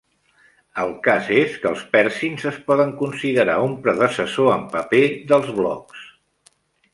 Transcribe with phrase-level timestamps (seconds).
[0.83, 5.03] El cas és que els perzins es poden considerar un predecessor en paper
[5.35, 6.03] dels blogs.